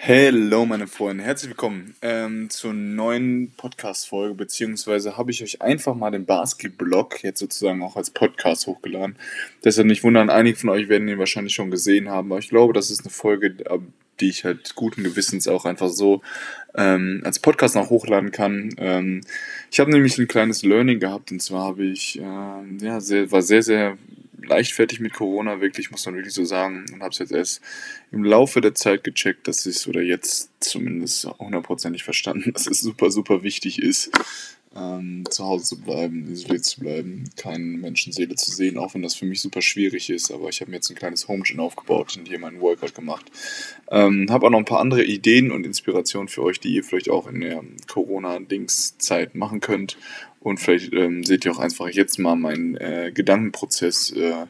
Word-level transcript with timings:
Hello, 0.00 0.64
meine 0.64 0.86
Freunde, 0.86 1.24
herzlich 1.24 1.50
willkommen 1.50 1.96
ähm, 2.02 2.48
zur 2.50 2.72
neuen 2.72 3.50
Podcast-Folge, 3.56 4.36
beziehungsweise 4.36 5.16
habe 5.16 5.32
ich 5.32 5.42
euch 5.42 5.60
einfach 5.60 5.96
mal 5.96 6.12
den 6.12 6.24
Basket-Blog 6.24 7.24
jetzt 7.24 7.40
sozusagen 7.40 7.82
auch 7.82 7.96
als 7.96 8.10
Podcast 8.10 8.68
hochgeladen. 8.68 9.16
Deshalb 9.64 9.88
nicht 9.88 10.04
wundern, 10.04 10.30
einige 10.30 10.56
von 10.56 10.70
euch 10.70 10.88
werden 10.88 11.08
ihn 11.08 11.18
wahrscheinlich 11.18 11.52
schon 11.52 11.72
gesehen 11.72 12.08
haben, 12.08 12.30
aber 12.30 12.38
ich 12.38 12.48
glaube, 12.48 12.72
das 12.72 12.92
ist 12.92 13.00
eine 13.00 13.10
Folge, 13.10 13.56
die 14.20 14.28
ich 14.28 14.44
halt 14.44 14.76
guten 14.76 15.02
Gewissens 15.02 15.48
auch 15.48 15.64
einfach 15.64 15.88
so 15.88 16.22
ähm, 16.76 17.20
als 17.24 17.40
Podcast 17.40 17.74
noch 17.74 17.90
hochladen 17.90 18.30
kann. 18.30 18.70
Ähm, 18.78 19.22
ich 19.72 19.80
habe 19.80 19.90
nämlich 19.90 20.16
ein 20.16 20.28
kleines 20.28 20.62
Learning 20.62 21.00
gehabt 21.00 21.32
und 21.32 21.42
zwar 21.42 21.64
habe 21.64 21.84
ich, 21.84 22.20
äh, 22.20 22.84
ja, 22.84 23.00
sehr, 23.00 23.32
war 23.32 23.42
sehr, 23.42 23.64
sehr 23.64 23.98
leichtfertig 24.42 25.00
mit 25.00 25.12
Corona, 25.12 25.60
wirklich, 25.60 25.90
muss 25.90 26.06
man 26.06 26.16
wirklich 26.16 26.34
so 26.34 26.44
sagen. 26.44 26.86
Und 26.92 27.00
habe 27.00 27.10
es 27.10 27.18
jetzt 27.18 27.32
erst 27.32 27.60
im 28.12 28.24
Laufe 28.24 28.60
der 28.60 28.74
Zeit 28.74 29.04
gecheckt, 29.04 29.48
dass 29.48 29.66
es, 29.66 29.86
oder 29.86 30.02
jetzt 30.02 30.50
zumindest 30.60 31.26
hundertprozentig 31.38 32.04
verstanden, 32.04 32.52
dass 32.54 32.66
es 32.66 32.80
super, 32.80 33.10
super 33.10 33.42
wichtig 33.42 33.80
ist, 33.82 34.10
ähm, 34.76 35.24
zu 35.30 35.44
Hause 35.44 35.64
zu 35.64 35.80
bleiben, 35.80 36.30
isoliert 36.30 36.64
zu 36.64 36.80
bleiben, 36.80 37.24
keine 37.36 37.64
Menschenseele 37.64 38.34
zu 38.34 38.50
sehen, 38.50 38.78
auch 38.78 38.94
wenn 38.94 39.02
das 39.02 39.14
für 39.14 39.24
mich 39.24 39.40
super 39.40 39.62
schwierig 39.62 40.10
ist. 40.10 40.30
Aber 40.30 40.48
ich 40.48 40.60
habe 40.60 40.70
mir 40.70 40.76
jetzt 40.76 40.90
ein 40.90 40.96
kleines 40.96 41.28
Home 41.28 41.42
Gym 41.42 41.60
aufgebaut 41.60 42.16
und 42.16 42.28
hier 42.28 42.38
meinen 42.38 42.60
Workout 42.60 42.94
gemacht. 42.94 43.26
Ähm, 43.90 44.26
habe 44.30 44.46
auch 44.46 44.50
noch 44.50 44.58
ein 44.58 44.64
paar 44.64 44.80
andere 44.80 45.04
Ideen 45.04 45.50
und 45.50 45.64
Inspirationen 45.64 46.28
für 46.28 46.42
euch, 46.42 46.60
die 46.60 46.74
ihr 46.74 46.84
vielleicht 46.84 47.10
auch 47.10 47.26
in 47.26 47.40
der 47.40 47.64
Corona-Dings-Zeit 47.86 49.34
machen 49.34 49.60
könnt. 49.60 49.96
Und 50.48 50.58
vielleicht 50.58 50.94
ähm, 50.94 51.24
seht 51.24 51.44
ihr 51.44 51.52
auch 51.52 51.58
einfach 51.58 51.88
jetzt 51.88 52.18
mal 52.18 52.34
meinen 52.34 52.76
äh, 52.76 53.12
Gedankenprozess. 53.12 54.12
Äh, 54.12 54.46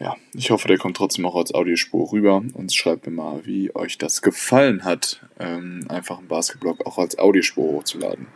ja, 0.00 0.16
ich 0.34 0.50
hoffe, 0.50 0.68
der 0.68 0.78
kommt 0.78 0.96
trotzdem 0.96 1.26
auch 1.26 1.36
als 1.36 1.54
Audiospur 1.54 2.12
rüber 2.12 2.42
und 2.54 2.74
schreibt 2.74 3.06
mir 3.06 3.12
mal, 3.12 3.44
wie 3.44 3.74
euch 3.74 3.98
das 3.98 4.22
gefallen 4.22 4.84
hat, 4.84 5.20
ähm, 5.38 5.84
einfach 5.88 6.18
einen 6.18 6.28
Basketblog 6.28 6.86
auch 6.86 6.96
als 6.96 7.18
Audiospur 7.18 7.72
hochzuladen. 7.72 8.26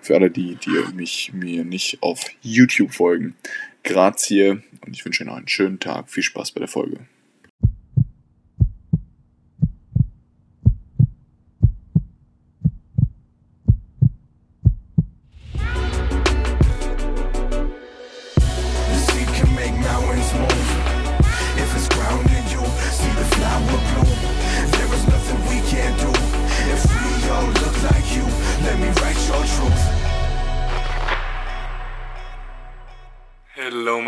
Für 0.00 0.14
alle 0.14 0.30
die, 0.30 0.56
die 0.56 0.94
mich 0.94 1.32
mir 1.32 1.64
nicht 1.64 2.00
auf 2.00 2.24
YouTube 2.42 2.92
folgen. 2.92 3.34
Grazie 3.82 4.62
und 4.86 4.92
ich 4.92 5.04
wünsche 5.04 5.22
euch 5.22 5.28
noch 5.28 5.36
einen 5.36 5.48
schönen 5.48 5.80
Tag. 5.80 6.10
Viel 6.10 6.22
Spaß 6.22 6.52
bei 6.52 6.60
der 6.60 6.68
Folge. 6.68 6.98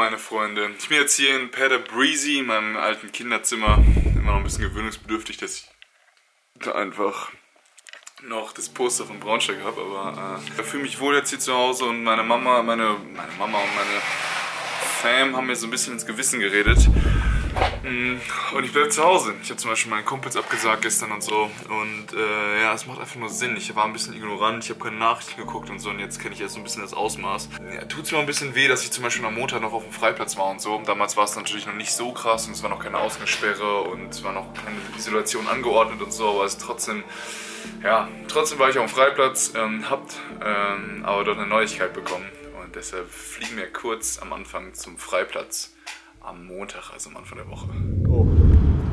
Meine 0.06 0.18
Freunde. 0.18 0.70
Ich 0.78 0.88
bin 0.88 0.98
jetzt 0.98 1.16
hier 1.16 1.34
in 1.34 1.50
Peter 1.50 1.80
Breezy, 1.80 2.38
in 2.38 2.46
meinem 2.46 2.76
alten 2.76 3.10
Kinderzimmer. 3.10 3.82
Immer 4.14 4.30
noch 4.30 4.36
ein 4.36 4.44
bisschen 4.44 4.62
gewöhnungsbedürftig, 4.62 5.36
dass 5.38 5.56
ich 5.56 5.70
da 6.62 6.76
einfach 6.76 7.32
noch 8.22 8.52
das 8.52 8.68
Poster 8.68 9.04
von 9.04 9.18
Braunschweig 9.18 9.64
habe, 9.64 9.80
aber 9.80 10.38
äh, 10.38 10.60
ich 10.60 10.64
fühle 10.64 10.84
mich 10.84 11.00
wohl 11.00 11.16
jetzt 11.16 11.30
hier 11.30 11.40
zu 11.40 11.52
Hause 11.52 11.86
und 11.86 12.04
meine 12.04 12.22
Mama, 12.22 12.62
meine, 12.62 12.94
meine 13.16 13.32
Mama 13.36 13.58
und 13.58 13.74
meine 13.74 14.00
Fam 15.02 15.36
haben 15.36 15.48
mir 15.48 15.56
so 15.56 15.66
ein 15.66 15.70
bisschen 15.70 15.94
ins 15.94 16.06
Gewissen 16.06 16.38
geredet. 16.38 16.78
Und 18.56 18.64
ich 18.64 18.72
bleibe 18.72 18.88
zu 18.88 19.04
Hause. 19.04 19.34
Ich 19.42 19.50
habe 19.50 19.58
zum 19.58 19.70
Beispiel 19.70 19.90
meinen 19.90 20.04
Kumpels 20.04 20.36
abgesagt 20.36 20.82
gestern 20.82 21.12
und 21.12 21.22
so. 21.22 21.50
Und 21.68 22.12
äh, 22.14 22.62
ja, 22.62 22.74
es 22.74 22.86
macht 22.86 23.00
einfach 23.00 23.16
nur 23.16 23.28
Sinn. 23.28 23.56
Ich 23.56 23.74
war 23.76 23.84
ein 23.84 23.92
bisschen 23.92 24.14
ignorant, 24.14 24.64
ich 24.64 24.70
habe 24.70 24.80
keine 24.80 24.96
Nachrichten 24.96 25.40
geguckt 25.40 25.70
und 25.70 25.78
so. 25.78 25.90
Und 25.90 26.00
jetzt 26.00 26.20
kenne 26.20 26.34
ich 26.34 26.40
erst 26.40 26.54
so 26.54 26.60
ein 26.60 26.64
bisschen 26.64 26.82
das 26.82 26.94
Ausmaß. 26.94 27.50
Ja, 27.74 27.84
Tut 27.84 28.04
es 28.04 28.12
mir 28.12 28.18
ein 28.18 28.26
bisschen 28.26 28.54
weh, 28.54 28.66
dass 28.66 28.82
ich 28.82 28.90
zum 28.90 29.04
Beispiel 29.04 29.24
am 29.24 29.34
Montag 29.34 29.62
noch 29.62 29.72
auf 29.72 29.84
dem 29.84 29.92
Freiplatz 29.92 30.36
war 30.36 30.46
und 30.46 30.60
so. 30.60 30.82
Damals 30.84 31.16
war 31.16 31.24
es 31.24 31.36
natürlich 31.36 31.66
noch 31.66 31.74
nicht 31.74 31.92
so 31.92 32.12
krass 32.12 32.46
und 32.46 32.52
es 32.52 32.62
war 32.62 32.70
noch 32.70 32.80
keine 32.80 32.98
Ausgangssperre 32.98 33.82
und 33.82 34.08
es 34.08 34.24
war 34.24 34.32
noch 34.32 34.52
keine 34.54 34.78
Isolation 34.96 35.46
angeordnet 35.46 36.02
und 36.02 36.12
so. 36.12 36.30
Aber 36.30 36.44
es 36.44 36.54
ist 36.54 36.62
trotzdem, 36.62 37.04
ja, 37.84 38.08
trotzdem 38.26 38.58
war 38.58 38.68
ich 38.68 38.78
auf 38.78 38.86
dem 38.86 38.94
Freiplatz, 38.94 39.52
ähm, 39.54 39.88
habt 39.88 40.14
ähm, 40.44 41.04
aber 41.04 41.24
dort 41.24 41.38
eine 41.38 41.46
Neuigkeit 41.46 41.92
bekommen. 41.92 42.26
Und 42.62 42.74
deshalb 42.74 43.08
fliegen 43.10 43.56
wir 43.56 43.72
kurz 43.72 44.18
am 44.18 44.32
Anfang 44.32 44.74
zum 44.74 44.98
Freiplatz 44.98 45.75
am 46.26 46.44
Montag, 46.46 46.92
also 46.92 47.10
am 47.10 47.18
Anfang 47.18 47.38
der 47.38 47.48
Woche. 47.48 47.68
Oh. 48.08 48.26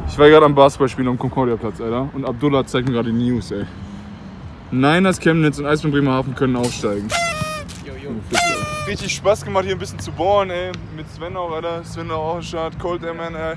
Ich 0.07 0.17
war 0.19 0.29
gerade 0.29 0.45
am 0.45 0.53
Basketballspielen 0.53 1.09
am 1.09 1.17
Concordia-Platz, 1.17 1.81
Alter. 1.81 2.09
Und 2.13 2.25
Abdullah 2.25 2.65
zeigt 2.65 2.87
mir 2.87 2.93
gerade 2.93 3.11
die 3.11 3.17
News, 3.17 3.51
ey. 3.51 3.65
Niners, 4.69 5.19
Chemnitz 5.19 5.57
und 5.57 5.65
Eisbären 5.65 5.91
Bremerhaven 5.91 6.35
können 6.35 6.55
aufsteigen. 6.55 7.07
Jo, 7.85 7.93
jo. 7.93 8.11
Richtig 8.87 9.15
Spaß 9.15 9.45
gemacht, 9.45 9.65
hier 9.65 9.75
ein 9.75 9.79
bisschen 9.79 9.99
zu 9.99 10.11
bohren, 10.11 10.51
ey. 10.51 10.71
Mit 10.95 11.09
Sven 11.09 11.35
auch, 11.35 11.51
Alter. 11.51 11.83
Sven 11.83 12.11
auch 12.11 12.35
am 12.35 12.41
Start. 12.43 12.77
Cold 12.77 13.03
Airman, 13.03 13.33
ey. 13.33 13.55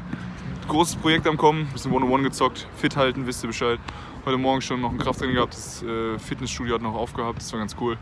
Großes 0.69 0.97
Projekt 0.97 1.27
am 1.27 1.37
Kommen. 1.37 1.69
Bisschen 1.73 1.93
One-on-One 1.93 2.23
gezockt. 2.23 2.67
Fit 2.77 2.97
halten, 2.97 3.27
wisst 3.27 3.45
ihr 3.45 3.49
Bescheid. 3.49 3.79
Heute 4.25 4.39
Morgen 4.39 4.63
schon 4.63 4.81
noch 4.81 4.91
ein 4.91 4.99
Krafttraining 4.99 5.35
gehabt. 5.37 5.55
Das 5.55 5.83
äh, 5.83 6.19
Fitnessstudio 6.19 6.77
hat 6.77 6.83
noch 6.83 6.95
aufgehabt. 6.95 7.39
Das 7.41 7.53
war 7.53 7.61
ganz 7.61 7.77
cool. 7.79 7.99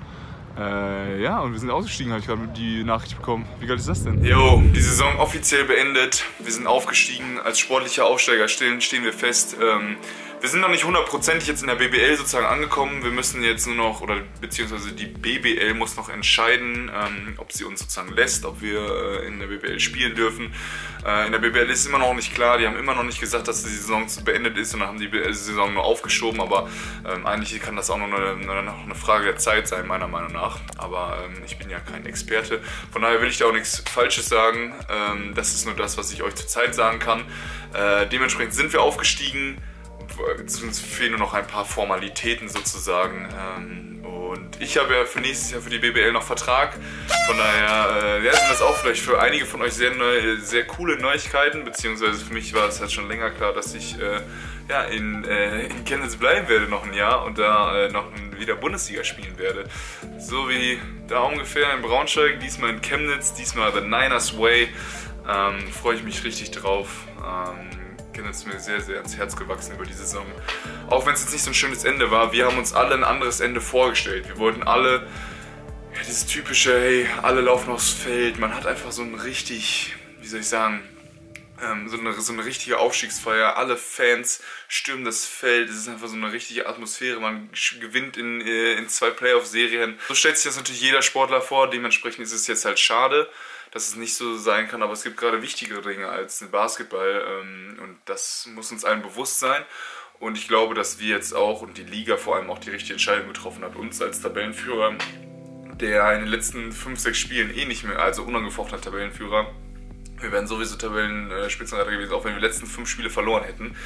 Äh, 0.56 1.20
ja, 1.22 1.41
und 1.41 1.53
wir 1.53 1.59
sind 1.59 1.70
ausgestiegen, 1.70 2.12
habe 2.12 2.20
ich 2.20 2.26
gerade 2.26 2.47
die 2.56 2.84
Nachricht 2.84 3.16
bekommen. 3.16 3.44
Wie 3.59 3.66
geil 3.66 3.76
ist 3.76 3.88
das 3.88 4.04
denn? 4.04 4.25
Jo, 4.25 4.62
die 4.75 4.81
Saison 4.81 5.19
offiziell 5.19 5.65
beendet. 5.65 6.25
Wir 6.38 6.53
sind 6.53 6.66
aufgestiegen. 6.66 7.41
Als 7.41 7.59
sportlicher 7.59 8.06
Aufsteiger 8.06 8.47
stehen, 8.47 8.81
stehen 8.81 9.03
wir 9.03 9.12
fest. 9.12 9.56
Ähm, 9.60 9.97
wir 10.41 10.49
sind 10.49 10.61
noch 10.61 10.69
nicht 10.69 10.84
hundertprozentig 10.84 11.49
jetzt 11.49 11.62
in 11.62 11.69
der 11.69 11.75
BBL 11.75 12.17
sozusagen 12.17 12.47
angekommen. 12.47 13.03
Wir 13.03 13.11
müssen 13.11 13.43
jetzt 13.43 13.67
nur 13.67 13.77
noch, 13.77 14.00
oder 14.00 14.21
beziehungsweise 14.41 14.93
die 14.93 15.06
BBL 15.06 15.75
muss 15.75 15.97
noch 15.97 16.09
entscheiden, 16.09 16.91
ähm, 16.95 17.34
ob 17.39 17.53
sie 17.53 17.65
uns 17.65 17.81
sozusagen 17.81 18.12
lässt, 18.15 18.44
ob 18.44 18.61
wir 18.61 18.81
äh, 19.23 19.27
in 19.27 19.39
der 19.39 19.47
BBL 19.47 19.81
spielen 19.81 20.15
dürfen. 20.15 20.55
Äh, 21.05 21.27
in 21.27 21.33
der 21.33 21.39
BBL 21.39 21.71
ist 21.71 21.87
immer 21.87 21.99
noch 21.99 22.15
nicht 22.15 22.34
klar, 22.34 22.59
die 22.59 22.67
haben 22.67 22.78
immer 22.78 22.94
noch 22.94 23.05
nicht 23.05 23.21
gesagt, 23.21 23.49
dass 23.49 23.62
die 23.62 23.71
Saison 23.71 24.06
beendet 24.25 24.59
ist 24.59 24.75
und 24.75 24.81
dann 24.81 24.91
haben 24.91 24.99
die 24.99 25.11
Saison 25.33 25.73
nur 25.73 25.84
aufgeschoben, 25.84 26.41
aber 26.41 26.69
ähm, 27.06 27.27
eigentlich 27.27 27.61
kann 27.61 27.77
das 27.77 27.91
auch 27.91 27.99
noch 27.99 28.12
eine, 28.12 28.37
noch 28.62 28.84
eine 28.84 28.94
Frage 28.94 29.25
der 29.25 29.37
Zeit 29.37 29.69
sein, 29.69 29.87
meiner 29.87 30.09
Meinung 30.09 30.33
nach. 30.33 30.59
Aber 30.77 31.19
ähm, 31.25 31.43
ich 31.47 31.59
bin 31.59 31.71
ja 31.71 31.81
kein 31.81 32.06
Experte, 32.06 32.61
von 32.93 33.03
daher 33.03 33.21
will 33.21 33.28
ich 33.28 33.39
da 33.39 33.47
auch 33.47 33.53
nichts 33.53 33.83
Falsches 33.87 34.28
sagen. 34.28 34.75
Ähm, 34.91 35.33
das 35.34 35.55
ist 35.55 35.65
nur 35.65 35.75
das, 35.75 35.97
was 35.97 36.12
ich 36.12 36.23
euch 36.23 36.34
zurzeit 36.34 36.75
sagen 36.75 36.99
kann. 36.99 37.25
Äh, 37.73 38.06
dementsprechend 38.09 38.55
sind 38.55 38.73
wir 38.73 38.83
aufgestiegen 38.83 39.59
uns 40.19 40.80
fehlen 40.80 41.12
nur 41.12 41.20
noch 41.20 41.34
ein 41.34 41.47
paar 41.47 41.64
Formalitäten 41.64 42.48
sozusagen. 42.48 43.28
Ähm, 43.58 44.04
und 44.04 44.60
ich 44.60 44.76
habe 44.76 44.94
ja 44.94 45.04
für 45.04 45.20
nächstes 45.20 45.52
Jahr 45.52 45.60
für 45.60 45.70
die 45.70 45.78
BBL 45.78 46.12
noch 46.12 46.22
Vertrag. 46.22 46.75
Von 47.26 47.36
daher 47.36 48.19
äh, 48.20 48.25
ja, 48.25 48.32
sind 48.32 48.50
das 48.50 48.62
auch 48.62 48.76
vielleicht 48.76 49.00
für 49.00 49.20
einige 49.20 49.47
von 49.47 49.62
euch 49.62 49.72
sehr, 49.72 49.91
neu, 49.92 50.36
sehr 50.38 50.66
coole 50.66 50.98
Neuigkeiten. 50.98 51.64
Beziehungsweise 51.64 52.25
für 52.25 52.32
mich 52.32 52.54
war 52.54 52.69
es 52.69 52.80
halt 52.80 52.92
schon 52.92 53.08
länger 53.08 53.30
klar, 53.30 53.52
dass 53.52 53.75
ich 53.75 53.98
äh, 53.98 54.20
ja, 54.69 54.82
in, 54.84 55.25
äh, 55.25 55.66
in 55.66 55.84
Chemnitz 55.84 56.16
bleiben 56.16 56.48
werde 56.48 56.69
noch 56.69 56.84
ein 56.84 56.94
Jahr 56.94 57.25
und 57.25 57.38
da 57.38 57.84
äh, 57.84 57.91
noch 57.91 58.06
wieder 58.38 58.54
Bundesliga 58.54 59.04
spielen 59.04 59.38
werde. 59.38 59.64
So 60.19 60.48
wie 60.48 60.78
da 61.08 61.20
ungefähr 61.20 61.72
in 61.75 61.82
Braunschweig, 61.82 62.41
diesmal 62.41 62.70
in 62.70 62.81
Chemnitz, 62.81 63.34
diesmal 63.34 63.72
The 63.72 63.81
Niners 63.81 64.38
Way. 64.38 64.69
Ähm, 65.28 65.72
Freue 65.72 65.96
ich 65.96 66.02
mich 66.02 66.25
richtig 66.25 66.50
drauf. 66.50 66.88
Ähm, 67.19 67.84
Chemnitz 68.14 68.38
ist 68.38 68.47
mir 68.47 68.58
sehr, 68.58 68.80
sehr 68.80 68.98
ans 68.98 69.16
Herz 69.16 69.36
gewachsen 69.36 69.75
über 69.75 69.84
die 69.84 69.92
Saison. 69.92 70.25
Auch 70.88 71.04
wenn 71.04 71.14
es 71.14 71.22
jetzt 71.22 71.32
nicht 71.32 71.42
so 71.42 71.50
ein 71.50 71.54
schönes 71.54 71.84
Ende 71.84 72.10
war, 72.10 72.32
wir 72.32 72.47
haben 72.47 72.56
uns 72.56 72.72
alle 72.72 72.94
ein 72.94 73.04
anderes 73.04 73.41
Ende 73.41 73.60
vorgestellt. 73.60 74.28
Wir 74.28 74.38
wollten 74.38 74.62
alle 74.62 75.06
ja, 75.94 76.00
dieses 76.06 76.26
typische, 76.26 76.78
hey, 76.78 77.08
alle 77.22 77.41
laufen 77.41 77.70
aufs 77.70 77.91
Feld. 77.91 78.38
Man 78.38 78.54
hat 78.54 78.66
einfach 78.66 78.92
so 78.92 79.02
ein 79.02 79.14
richtig, 79.14 79.94
wie 80.20 80.26
soll 80.26 80.41
ich 80.41 80.48
sagen, 80.48 80.80
ähm, 81.64 81.88
so, 81.88 81.98
eine, 81.98 82.12
so 82.12 82.32
eine 82.32 82.44
richtige 82.44 82.78
Aufstiegsfeier. 82.78 83.56
Alle 83.56 83.76
Fans 83.76 84.42
stürmen 84.69 85.04
das 85.04 85.25
Feld. 85.25 85.70
Es 85.70 85.76
ist 85.76 85.88
einfach 85.88 86.08
so 86.08 86.16
eine 86.16 86.32
richtige 86.32 86.66
Atmosphäre. 86.66 87.20
Man 87.20 87.50
gewinnt 87.81 88.16
in, 88.16 88.40
äh, 88.40 88.75
in 88.75 88.88
zwei 88.88 89.11
Playoff-Serien. 89.11 89.99
So 90.08 90.14
stellt 90.14 90.37
sich 90.37 90.46
das 90.46 90.56
natürlich 90.56 90.82
jeder 90.82 91.02
Sportler 91.02 91.40
vor. 91.40 91.70
Dementsprechend 91.70 92.25
ist 92.25 92.32
es 92.32 92.46
jetzt 92.46 92.64
halt 92.64 92.78
schade 92.78 93.28
dass 93.75 93.88
es 93.88 93.96
nicht 93.96 94.14
so 94.14 94.37
sein 94.37 94.69
kann, 94.69 94.84
aber 94.84 94.93
es 94.93 95.02
gibt 95.02 95.16
gerade 95.16 95.43
wichtigere 95.43 95.82
Dinge 95.82 96.08
als 96.08 96.44
Basketball 96.44 97.25
ähm, 97.43 97.76
und 97.82 97.96
das 98.05 98.49
muss 98.55 98.70
uns 98.70 98.84
allen 98.84 99.02
bewusst 99.02 99.40
sein. 99.40 99.64
Und 100.20 100.38
ich 100.38 100.46
glaube, 100.46 100.75
dass 100.75 101.00
wir 101.00 101.08
jetzt 101.08 101.34
auch 101.34 101.60
und 101.60 101.76
die 101.76 101.82
Liga 101.82 102.17
vor 102.17 102.37
allem 102.37 102.50
auch 102.50 102.60
die 102.60 102.70
richtige 102.70 102.94
Entscheidung 102.94 103.26
getroffen 103.26 103.64
hat, 103.64 103.75
uns 103.75 104.00
als 104.00 104.20
Tabellenführer, 104.20 104.94
der 105.81 106.12
in 106.14 106.20
den 106.20 106.28
letzten 106.28 106.70
5, 106.70 107.00
6 107.00 107.19
Spielen 107.19 107.52
eh 107.52 107.64
nicht 107.64 107.82
mehr, 107.82 107.99
also 107.99 108.22
unangefochtener 108.22 108.81
Tabellenführer, 108.81 109.52
wir 110.25 110.32
wären 110.32 110.49
sowieso 110.49 110.76
Tabellenspitzenreiter 110.76 111.93
gewesen, 111.93 112.12
auch 112.12 112.25
wenn 112.25 112.32
wir 112.32 112.41
die 112.41 112.47
letzten 112.47 112.67
5 112.67 112.88
Spiele 112.88 113.11
verloren 113.11 113.44
hätten. 113.44 113.76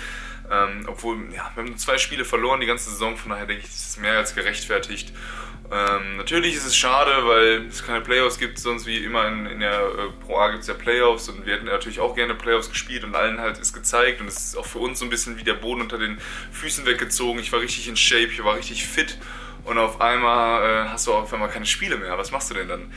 Ähm, 0.51 0.87
obwohl, 0.87 1.19
ja, 1.35 1.51
wir 1.55 1.65
haben 1.65 1.77
zwei 1.77 1.99
Spiele 1.99 2.25
verloren 2.25 2.61
die 2.61 2.67
ganze 2.67 2.89
Saison, 2.91 3.17
von 3.17 3.31
daher 3.31 3.45
denke 3.45 3.65
ich, 3.65 3.71
das 3.71 3.91
ist 3.91 4.01
mehr 4.01 4.17
als 4.17 4.35
gerechtfertigt. 4.35 5.13
Ähm, 5.71 6.17
natürlich 6.17 6.55
ist 6.55 6.65
es 6.65 6.75
schade, 6.75 7.27
weil 7.27 7.67
es 7.67 7.85
keine 7.85 8.01
Playoffs 8.01 8.39
gibt, 8.39 8.59
sonst 8.59 8.87
wie 8.87 9.05
immer 9.05 9.29
in, 9.29 9.45
in 9.45 9.61
der 9.61 9.81
äh, 9.81 10.25
Pro 10.25 10.39
A 10.39 10.49
gibt 10.49 10.63
es 10.63 10.69
ja 10.69 10.73
Playoffs 10.73 11.29
und 11.29 11.45
wir 11.45 11.55
hätten 11.55 11.67
natürlich 11.67 12.01
auch 12.01 12.15
gerne 12.15 12.35
Playoffs 12.35 12.71
gespielt 12.71 13.05
und 13.05 13.15
allen 13.15 13.39
halt 13.39 13.59
ist 13.59 13.75
gezeigt 13.75 14.23
und 14.23 14.29
es 14.29 14.39
ist 14.39 14.57
auch 14.57 14.65
für 14.65 14.79
uns 14.79 14.99
so 15.01 15.05
ein 15.05 15.11
bisschen 15.11 15.37
wie 15.37 15.45
der 15.45 15.55
Boden 15.55 15.83
unter 15.83 15.99
den 15.99 16.19
Füßen 16.53 16.87
weggezogen. 16.87 17.39
Ich 17.41 17.53
war 17.53 17.61
richtig 17.61 17.87
in 17.87 17.99
Shape, 17.99 18.29
ich 18.33 18.43
war 18.43 18.57
richtig 18.57 18.87
fit 18.87 19.19
und 19.65 19.77
auf 19.77 20.01
einmal 20.01 20.87
äh, 20.87 20.89
hast 20.89 21.07
du 21.07 21.13
auf 21.13 21.31
einmal 21.35 21.51
keine 21.51 21.67
Spiele 21.67 21.99
mehr. 21.99 22.17
Was 22.17 22.31
machst 22.31 22.49
du 22.49 22.55
denn 22.55 22.69
dann? 22.69 22.91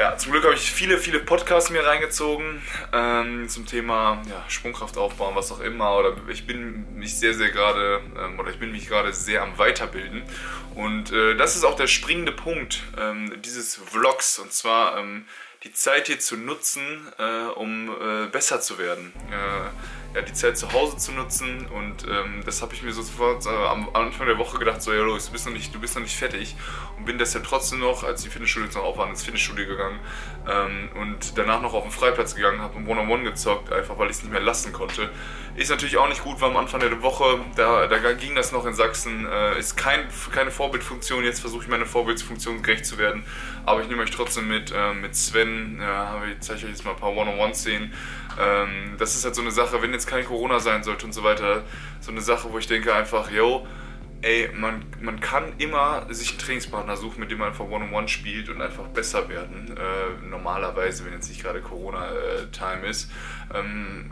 Ja, 0.00 0.16
zum 0.16 0.32
Glück 0.32 0.44
habe 0.44 0.54
ich 0.54 0.72
viele, 0.72 0.96
viele 0.96 1.18
Podcasts 1.18 1.68
mir 1.68 1.84
reingezogen 1.84 2.62
ähm, 2.90 3.50
zum 3.50 3.66
Thema 3.66 4.22
ja, 4.30 4.42
Sprungkraft 4.48 4.96
aufbauen, 4.96 5.34
was 5.36 5.52
auch 5.52 5.60
immer. 5.60 5.94
Oder 5.94 6.16
ich 6.30 6.46
bin 6.46 6.96
mich 6.98 7.18
sehr, 7.18 7.34
sehr 7.34 7.50
gerade, 7.50 8.00
ähm, 8.18 8.40
oder 8.40 8.48
ich 8.48 8.58
bin 8.58 8.72
mich 8.72 8.88
gerade 8.88 9.12
sehr 9.12 9.42
am 9.42 9.58
Weiterbilden. 9.58 10.22
Und 10.74 11.12
äh, 11.12 11.36
das 11.36 11.54
ist 11.54 11.64
auch 11.64 11.76
der 11.76 11.86
springende 11.86 12.32
Punkt 12.32 12.82
ähm, 12.98 13.42
dieses 13.44 13.76
Vlogs. 13.76 14.38
Und 14.38 14.54
zwar 14.54 14.96
ähm, 14.96 15.26
die 15.64 15.72
Zeit 15.74 16.06
hier 16.06 16.18
zu 16.18 16.38
nutzen, 16.38 17.06
äh, 17.18 17.50
um 17.50 17.90
äh, 17.90 18.26
besser 18.28 18.62
zu 18.62 18.78
werden. 18.78 19.12
Äh, 20.12 20.16
ja, 20.18 20.22
die 20.22 20.32
Zeit 20.32 20.58
zu 20.58 20.72
Hause 20.72 20.96
zu 20.96 21.12
nutzen 21.12 21.66
und 21.66 22.04
ähm, 22.08 22.42
das 22.44 22.62
habe 22.62 22.74
ich 22.74 22.82
mir 22.82 22.92
so 22.92 23.02
sofort 23.02 23.46
äh, 23.46 23.48
am 23.48 23.88
Anfang 23.94 24.26
der 24.26 24.38
Woche 24.38 24.58
gedacht, 24.58 24.82
so 24.82 24.92
ja 24.92 25.02
los, 25.02 25.26
du 25.26 25.32
bist 25.32 25.46
noch 25.46 25.52
nicht, 25.52 25.74
du 25.74 25.80
bist 25.80 25.94
noch 25.94 26.02
nicht 26.02 26.16
fertig 26.16 26.56
und 26.96 27.04
bin 27.04 27.18
ja 27.18 27.24
trotzdem 27.24 27.80
noch, 27.80 28.04
als 28.04 28.22
die 28.22 28.28
Fitnessstudio 28.28 28.68
noch 28.74 28.82
auf 28.82 28.98
waren, 28.98 29.10
ins 29.10 29.22
Fitnessstudio 29.22 29.66
gegangen 29.66 29.98
ähm, 30.48 30.88
und 31.00 31.38
danach 31.38 31.62
noch 31.62 31.74
auf 31.74 31.84
den 31.84 31.92
Freiplatz 31.92 32.34
gegangen, 32.34 32.60
habe 32.60 32.78
ein 32.78 32.86
One-on-One 32.86 33.24
gezockt, 33.24 33.72
einfach 33.72 33.98
weil 33.98 34.10
ich 34.10 34.16
es 34.16 34.22
nicht 34.22 34.32
mehr 34.32 34.40
lassen 34.40 34.72
konnte. 34.72 35.10
Ist 35.56 35.70
natürlich 35.70 35.96
auch 35.96 36.08
nicht 36.08 36.22
gut, 36.22 36.40
war 36.40 36.48
am 36.48 36.56
Anfang 36.56 36.80
der 36.80 37.02
Woche, 37.02 37.40
da, 37.56 37.86
da 37.86 38.12
ging 38.12 38.34
das 38.34 38.52
noch 38.52 38.66
in 38.66 38.74
Sachsen, 38.74 39.26
äh, 39.26 39.58
ist 39.58 39.76
kein, 39.76 40.08
keine 40.32 40.50
Vorbildfunktion, 40.50 41.24
jetzt 41.24 41.40
versuche 41.40 41.64
ich 41.64 41.68
meine 41.68 41.86
Vorbildfunktion 41.86 42.62
gerecht 42.62 42.86
zu 42.86 42.98
werden, 42.98 43.24
aber 43.66 43.82
ich 43.82 43.88
nehme 43.88 44.02
euch 44.02 44.10
trotzdem 44.10 44.48
mit, 44.48 44.72
äh, 44.72 44.94
mit 44.94 45.14
Sven, 45.14 45.80
ich 46.32 46.40
zeige 46.40 46.64
euch 46.64 46.70
jetzt 46.70 46.84
mal 46.84 46.92
ein 46.92 46.96
paar 46.96 47.12
One-on-One-Szenen, 47.12 47.92
ähm, 48.38 48.96
das 48.98 49.16
ist 49.16 49.24
halt 49.24 49.34
so 49.34 49.42
eine 49.42 49.50
Sache, 49.50 49.80
wenn 49.82 49.92
jetzt 49.92 50.06
kein 50.06 50.24
Corona 50.24 50.60
sein 50.60 50.82
sollte 50.82 51.06
und 51.06 51.12
so 51.12 51.24
weiter, 51.24 51.62
so 52.00 52.10
eine 52.10 52.20
Sache, 52.20 52.52
wo 52.52 52.58
ich 52.58 52.66
denke 52.66 52.94
einfach, 52.94 53.30
yo, 53.30 53.66
ey, 54.22 54.50
man, 54.54 54.84
man 55.00 55.20
kann 55.20 55.54
immer 55.58 56.06
sich 56.12 56.30
einen 56.30 56.38
Trainingspartner 56.38 56.96
suchen, 56.96 57.20
mit 57.20 57.30
dem 57.30 57.38
man 57.38 57.48
einfach 57.48 57.64
One-on-One 57.64 58.08
spielt 58.08 58.50
und 58.50 58.60
einfach 58.60 58.86
besser 58.88 59.28
werden. 59.28 59.74
Äh, 59.76 60.26
normalerweise, 60.28 61.04
wenn 61.06 61.12
jetzt 61.12 61.28
nicht 61.28 61.42
gerade 61.42 61.60
Corona-Time 61.60 62.86
ist. 62.86 63.10
Ähm, 63.54 64.10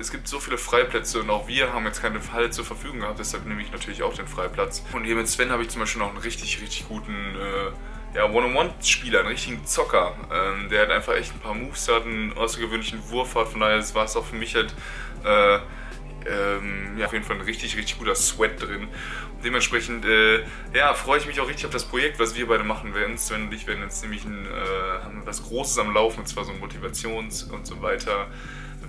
es 0.00 0.10
gibt 0.10 0.26
so 0.26 0.40
viele 0.40 0.58
Freiplätze 0.58 1.20
und 1.20 1.30
auch 1.30 1.48
wir 1.48 1.72
haben 1.72 1.84
jetzt 1.84 2.00
keine 2.00 2.20
Halle 2.32 2.50
zur 2.50 2.64
Verfügung 2.64 3.00
gehabt, 3.00 3.18
deshalb 3.18 3.46
nehme 3.46 3.60
ich 3.60 3.70
natürlich 3.70 4.02
auch 4.02 4.14
den 4.14 4.26
Freiplatz. 4.26 4.82
Und 4.92 5.04
hier 5.04 5.16
mit 5.16 5.28
Sven 5.28 5.50
habe 5.50 5.62
ich 5.62 5.68
zum 5.68 5.80
Beispiel 5.80 6.00
noch 6.00 6.10
einen 6.10 6.18
richtig, 6.18 6.60
richtig 6.62 6.88
guten 6.88 7.12
äh, 7.12 7.72
ja, 8.14 8.24
One-on-One-Spieler, 8.24 9.20
einen 9.20 9.28
richtigen 9.28 9.64
Zocker, 9.66 10.14
ähm, 10.32 10.68
der 10.68 10.80
halt 10.80 10.90
einfach 10.90 11.14
echt 11.14 11.34
ein 11.34 11.40
paar 11.40 11.54
Moves 11.54 11.88
hat, 11.88 12.04
einen 12.04 12.36
außergewöhnlichen 12.36 13.10
Wurf 13.10 13.34
hat, 13.34 13.48
von 13.48 13.60
daher 13.60 13.82
war 13.94 14.04
es 14.04 14.16
auch 14.16 14.24
für 14.24 14.36
mich 14.36 14.54
halt 14.54 14.74
äh, 15.24 15.58
ähm, 16.26 16.98
ja, 16.98 17.06
auf 17.06 17.12
jeden 17.12 17.24
Fall 17.24 17.36
ein 17.36 17.42
richtig, 17.42 17.76
richtig 17.76 17.98
guter 17.98 18.14
Sweat 18.14 18.60
drin. 18.60 18.82
Und 19.36 19.44
dementsprechend, 19.44 20.04
äh, 20.04 20.44
ja, 20.72 20.94
freue 20.94 21.18
ich 21.18 21.26
mich 21.26 21.40
auch 21.40 21.48
richtig 21.48 21.66
auf 21.66 21.72
das 21.72 21.84
Projekt, 21.84 22.18
was 22.18 22.36
wir 22.36 22.46
beide 22.46 22.64
machen 22.64 22.94
werden. 22.94 23.18
Sven 23.18 23.44
und 23.44 23.54
ich 23.54 23.66
werden 23.66 23.82
jetzt 23.82 24.02
nämlich 24.02 24.24
ein, 24.24 24.46
äh, 24.46 25.04
haben 25.04 25.22
was 25.24 25.42
Großes 25.42 25.78
am 25.78 25.92
Laufen, 25.94 26.20
und 26.20 26.26
zwar 26.26 26.44
so 26.44 26.52
ein 26.52 26.60
Motivations- 26.60 27.50
und 27.50 27.66
so 27.66 27.80
weiter 27.82 28.28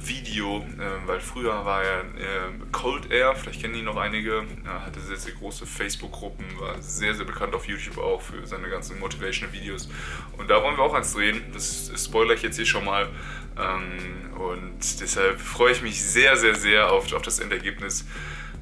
Video, 0.07 0.59
äh, 0.59 1.07
weil 1.07 1.19
früher 1.19 1.65
war 1.65 1.83
er 1.83 1.99
äh, 1.99 2.51
Cold 2.71 3.11
Air, 3.11 3.35
vielleicht 3.35 3.61
kennen 3.61 3.75
ihn 3.75 3.85
noch 3.85 3.97
einige, 3.97 4.43
er 4.65 4.85
hatte 4.85 4.99
sehr, 4.99 5.17
sehr 5.17 5.33
große 5.33 5.65
Facebook-Gruppen, 5.65 6.45
war 6.59 6.81
sehr, 6.81 7.13
sehr 7.13 7.25
bekannt 7.25 7.53
auf 7.55 7.67
YouTube 7.67 7.97
auch 7.97 8.21
für 8.21 8.45
seine 8.45 8.69
ganzen 8.69 8.99
Motivational 8.99 9.53
Videos. 9.53 9.89
Und 10.37 10.49
da 10.49 10.61
wollen 10.63 10.77
wir 10.77 10.83
auch 10.83 10.93
eins 10.93 11.13
drehen, 11.13 11.41
das 11.53 11.91
spoilere 11.95 12.35
ich 12.35 12.41
jetzt 12.41 12.55
hier 12.55 12.65
schon 12.65 12.85
mal. 12.85 13.09
Ähm, 13.57 14.33
und 14.39 15.01
deshalb 15.01 15.39
freue 15.39 15.71
ich 15.71 15.81
mich 15.81 16.01
sehr, 16.03 16.37
sehr, 16.37 16.55
sehr 16.55 16.91
auf, 16.91 17.11
auf 17.13 17.21
das 17.21 17.39
Endergebnis. 17.39 18.05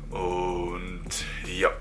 Und 0.10 1.26
ja. 1.46 1.72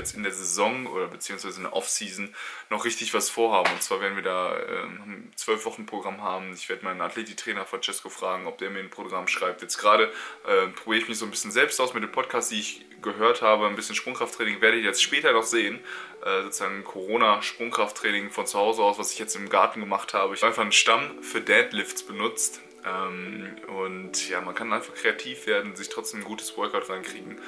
Jetzt 0.00 0.16
in 0.16 0.22
der 0.22 0.32
Saison 0.32 0.86
oder 0.86 1.06
beziehungsweise 1.06 1.58
in 1.58 1.64
der 1.64 1.74
Offseason 1.74 2.34
noch 2.70 2.84
richtig 2.84 3.14
was 3.14 3.30
vorhaben. 3.30 3.70
Und 3.72 3.82
zwar 3.82 4.00
werden 4.00 4.16
wir 4.16 4.22
da 4.22 4.58
ähm, 4.58 5.00
ein 5.06 5.32
zwölf 5.36 5.64
Wochen 5.64 5.86
Programm 5.86 6.22
haben. 6.22 6.52
Ich 6.54 6.68
werde 6.68 6.84
meinen 6.84 7.00
Athletiktrainer 7.00 7.64
Francesco 7.64 8.08
fragen, 8.08 8.46
ob 8.46 8.58
der 8.58 8.70
mir 8.70 8.80
ein 8.80 8.90
Programm 8.90 9.28
schreibt. 9.28 9.62
Jetzt 9.62 9.78
gerade 9.78 10.12
äh, 10.46 10.66
probiere 10.68 11.02
ich 11.02 11.08
mich 11.08 11.18
so 11.18 11.24
ein 11.24 11.30
bisschen 11.30 11.50
selbst 11.50 11.80
aus 11.80 11.94
mit 11.94 12.02
dem 12.02 12.12
Podcast, 12.12 12.50
die 12.50 12.60
ich 12.60 12.84
gehört 13.02 13.42
habe. 13.42 13.66
Ein 13.66 13.76
bisschen 13.76 13.94
Sprungkrafttraining 13.94 14.60
werde 14.60 14.78
ich 14.78 14.84
jetzt 14.84 15.02
später 15.02 15.32
noch 15.32 15.44
sehen. 15.44 15.80
Äh, 16.24 16.42
sozusagen 16.42 16.84
Corona-Sprungkrafttraining 16.84 18.30
von 18.30 18.46
zu 18.46 18.58
Hause 18.58 18.82
aus, 18.82 18.98
was 18.98 19.12
ich 19.12 19.18
jetzt 19.18 19.36
im 19.36 19.48
Garten 19.48 19.80
gemacht 19.80 20.14
habe. 20.14 20.34
Ich 20.34 20.42
habe 20.42 20.48
einfach 20.48 20.62
einen 20.62 20.72
Stamm 20.72 21.22
für 21.22 21.40
Deadlifts 21.40 22.02
benutzt. 22.02 22.60
Ähm, 22.84 23.48
und 23.68 24.28
ja, 24.28 24.40
man 24.40 24.54
kann 24.54 24.72
einfach 24.72 24.94
kreativ 24.94 25.46
werden, 25.46 25.76
sich 25.76 25.88
trotzdem 25.88 26.20
ein 26.20 26.24
gutes 26.24 26.56
Workout 26.56 26.88
reinkriegen. 26.88 27.38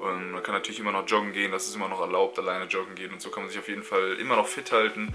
Und 0.00 0.30
man 0.30 0.42
kann 0.44 0.54
natürlich 0.54 0.78
immer 0.78 0.92
noch 0.92 1.08
joggen 1.08 1.32
gehen, 1.32 1.50
das 1.50 1.66
ist 1.66 1.74
immer 1.74 1.88
noch 1.88 2.00
erlaubt, 2.00 2.38
alleine 2.38 2.66
joggen 2.66 2.94
gehen 2.94 3.12
und 3.12 3.20
so 3.20 3.30
kann 3.30 3.42
man 3.42 3.50
sich 3.50 3.58
auf 3.58 3.66
jeden 3.66 3.82
Fall 3.82 4.14
immer 4.20 4.36
noch 4.36 4.46
fit 4.46 4.70
halten. 4.70 5.12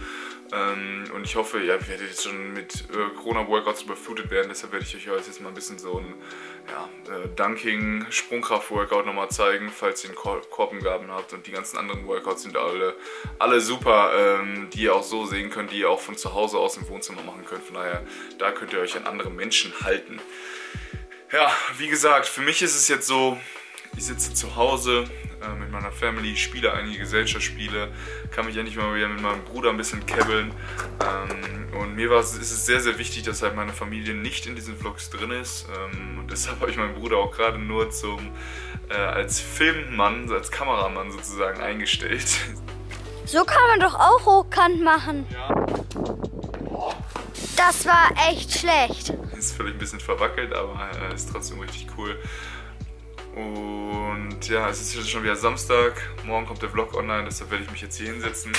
Ähm, 0.52 1.06
und 1.16 1.24
ich 1.24 1.38
hoffe, 1.38 1.60
ja, 1.60 1.76
ihr 1.76 1.88
werdet 1.88 2.10
jetzt 2.10 2.24
schon 2.24 2.54
mit 2.54 2.84
äh, 2.92 3.16
Corona-Workouts 3.16 3.84
überflutet 3.84 4.30
werden, 4.30 4.48
deshalb 4.50 4.74
werde 4.74 4.86
ich 4.86 4.94
euch 5.10 5.26
jetzt 5.26 5.40
mal 5.40 5.50
ein 5.50 5.56
bisschen 5.56 5.80
so 5.80 6.00
ein 6.00 6.14
ja, 6.70 6.90
äh, 7.14 7.30
Dunking, 7.30 8.06
Sprungkraft-Workout 8.10 9.06
nochmal 9.06 9.30
zeigen, 9.30 9.70
falls 9.70 10.04
ihr 10.04 10.10
einen 10.10 10.18
Korbengaben 10.50 11.12
habt. 11.12 11.34
Und 11.34 11.48
die 11.48 11.52
ganzen 11.52 11.78
anderen 11.78 12.06
Workouts 12.06 12.44
sind 12.44 12.58
alle, 12.58 12.96
alle 13.40 13.62
super, 13.62 14.12
ähm, 14.16 14.70
die 14.72 14.84
ihr 14.84 14.96
auch 14.96 15.04
so 15.04 15.26
sehen 15.26 15.50
könnt, 15.50 15.72
die 15.72 15.80
ihr 15.80 15.90
auch 15.90 16.00
von 16.00 16.18
zu 16.18 16.34
Hause 16.34 16.58
aus 16.58 16.78
im 16.78 16.88
Wohnzimmer 16.88 17.22
machen 17.24 17.46
könnt. 17.46 17.64
Von 17.64 17.76
daher, 17.76 18.06
da 18.38 18.52
könnt 18.52 18.74
ihr 18.74 18.80
euch 18.80 18.96
an 18.96 19.06
andere 19.06 19.30
Menschen 19.30 19.63
halten. 19.82 20.20
Ja, 21.32 21.52
wie 21.78 21.88
gesagt, 21.88 22.28
für 22.28 22.42
mich 22.42 22.62
ist 22.62 22.76
es 22.76 22.88
jetzt 22.88 23.08
so, 23.08 23.38
ich 23.98 24.06
sitze 24.06 24.34
zu 24.34 24.56
Hause 24.56 25.06
äh, 25.42 25.60
mit 25.60 25.72
meiner 25.72 25.92
Family, 25.92 26.36
spiele 26.36 26.74
einige 26.74 27.00
Gesellschaftsspiele, 27.00 27.92
kann 28.32 28.46
mich 28.46 28.58
endlich 28.58 28.78
mal 28.78 28.96
wieder 28.96 29.08
mit 29.08 29.22
meinem 29.22 29.44
Bruder 29.44 29.70
ein 29.70 29.78
bisschen 29.78 30.06
kebbeln. 30.06 30.52
Ähm, 31.02 31.74
und 31.80 31.96
mir 31.96 32.10
war, 32.10 32.20
ist 32.20 32.36
es 32.36 32.66
sehr, 32.66 32.80
sehr 32.80 32.98
wichtig, 32.98 33.24
dass 33.24 33.42
halt 33.42 33.56
meine 33.56 33.74
Familie 33.74 34.14
nicht 34.14 34.46
in 34.46 34.56
diesen 34.56 34.78
Vlogs 34.78 35.10
drin 35.10 35.32
ist. 35.32 35.66
Ähm, 35.76 36.20
und 36.20 36.32
deshalb 36.32 36.60
habe 36.60 36.72
ich 36.72 36.78
meinen 36.78 36.96
Bruder 36.96 37.18
auch 37.18 37.32
gerade 37.32 37.58
nur 37.58 37.90
zum, 37.90 38.20
äh, 38.90 38.94
als 38.94 39.40
Filmmann, 39.40 40.32
als 40.32 40.52
Kameramann 40.52 41.12
sozusagen 41.12 41.62
eingestellt. 41.62 42.28
So 43.26 43.44
kann 43.46 43.62
man 43.70 43.80
doch 43.80 43.96
auch 43.96 44.26
hochkant 44.26 44.84
machen. 44.84 45.26
Ja. 45.32 46.33
Das 47.56 47.86
war 47.86 48.12
echt 48.30 48.60
schlecht. 48.60 49.14
Ist 49.38 49.56
vielleicht 49.56 49.76
ein 49.76 49.80
bisschen 49.80 50.00
verwackelt, 50.00 50.54
aber 50.54 50.90
äh, 51.10 51.14
ist 51.14 51.30
trotzdem 51.32 51.60
richtig 51.60 51.88
cool. 51.98 52.18
Und 53.36 54.48
ja, 54.48 54.70
es 54.70 54.82
ist 54.82 54.96
jetzt 54.96 55.10
schon 55.10 55.24
wieder 55.24 55.36
Samstag. 55.36 55.94
Morgen 56.26 56.46
kommt 56.46 56.62
der 56.62 56.70
Vlog 56.70 56.96
online, 56.96 57.26
deshalb 57.26 57.52
werde 57.52 57.64
ich 57.64 57.72
mich 57.72 57.82
jetzt 57.82 57.98
hier 57.98 58.08
hinsetzen, 58.08 58.52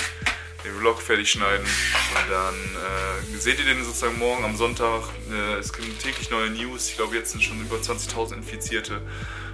den 0.64 0.74
Vlog 0.74 1.00
fertig 1.00 1.30
schneiden. 1.30 1.64
Und 1.64 2.30
dann 2.30 2.54
äh, 2.54 3.38
seht 3.38 3.58
ihr 3.58 3.64
den 3.64 3.84
sozusagen 3.84 4.18
morgen 4.18 4.44
am 4.44 4.56
Sonntag. 4.56 5.02
Äh, 5.30 5.58
es 5.58 5.72
gibt 5.72 6.00
täglich 6.02 6.30
neue 6.30 6.50
News. 6.50 6.88
Ich 6.88 6.96
glaube, 6.96 7.14
jetzt 7.16 7.32
sind 7.32 7.42
schon 7.42 7.60
über 7.60 7.76
20.000 7.76 8.34
Infizierte. 8.34 9.00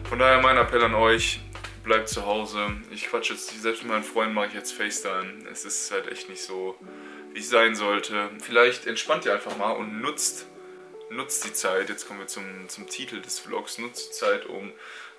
Von 0.08 0.18
daher 0.18 0.40
mein 0.40 0.56
Appell 0.56 0.82
an 0.82 0.94
euch, 0.94 1.40
bleibt 1.84 2.08
zu 2.08 2.24
Hause. 2.24 2.66
Ich 2.90 3.06
quatsche 3.06 3.34
jetzt, 3.34 3.60
selbst 3.60 3.82
mit 3.82 3.92
meinen 3.92 4.04
Freunden 4.04 4.34
mache 4.34 4.46
ich 4.48 4.54
jetzt 4.54 4.72
FaceTime. 4.72 5.44
Es 5.52 5.64
ist 5.64 5.90
halt 5.90 6.10
echt 6.10 6.28
nicht 6.28 6.42
so 6.42 6.76
ich 7.34 7.48
sein 7.48 7.74
sollte. 7.74 8.30
Vielleicht 8.40 8.86
entspannt 8.86 9.24
ihr 9.24 9.32
einfach 9.32 9.56
mal 9.56 9.72
und 9.72 10.00
nutzt, 10.00 10.46
nutzt 11.10 11.44
die 11.44 11.52
Zeit. 11.52 11.88
Jetzt 11.88 12.06
kommen 12.06 12.20
wir 12.20 12.26
zum, 12.26 12.68
zum 12.68 12.86
Titel 12.86 13.20
des 13.20 13.38
Vlogs. 13.38 13.78
Nutzt 13.78 14.08
die 14.08 14.12
Zeit, 14.12 14.46
um 14.46 14.72